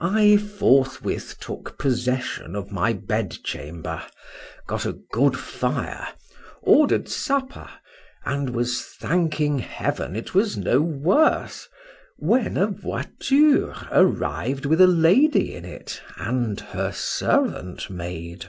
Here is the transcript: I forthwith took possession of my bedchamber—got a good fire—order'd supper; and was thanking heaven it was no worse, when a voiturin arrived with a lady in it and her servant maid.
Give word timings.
I 0.00 0.38
forthwith 0.38 1.36
took 1.40 1.76
possession 1.76 2.56
of 2.56 2.72
my 2.72 2.94
bedchamber—got 2.94 4.86
a 4.86 4.94
good 5.12 5.36
fire—order'd 5.36 7.06
supper; 7.06 7.68
and 8.24 8.48
was 8.56 8.82
thanking 8.98 9.58
heaven 9.58 10.16
it 10.16 10.32
was 10.34 10.56
no 10.56 10.80
worse, 10.80 11.68
when 12.16 12.56
a 12.56 12.68
voiturin 12.68 13.76
arrived 13.92 14.64
with 14.64 14.80
a 14.80 14.86
lady 14.86 15.54
in 15.54 15.66
it 15.66 16.00
and 16.16 16.58
her 16.60 16.90
servant 16.90 17.90
maid. 17.90 18.46